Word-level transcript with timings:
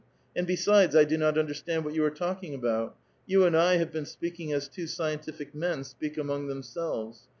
And 0.35 0.47
besides, 0.47 0.95
I 0.95 1.03
do 1.03 1.15
not 1.15 1.37
understand 1.37 1.85
what 1.85 1.93
you 1.93 2.03
are 2.03 2.09
talking 2.09 2.55
about. 2.55 2.97
You 3.27 3.45
and 3.45 3.55
I 3.55 3.75
have 3.75 3.91
been 3.91 4.07
speaking 4.07 4.51
as 4.51 4.67
two 4.67 4.87
scientific 4.87 5.53
men 5.53 5.83
speak 5.83 6.17
among 6.17 6.47
themselves. 6.47 7.25